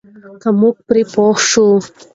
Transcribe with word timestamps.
که 0.41 0.49
موږ 0.59 0.75
پرې 0.87 1.01
پوه 1.13 1.35
شو. 1.49 1.67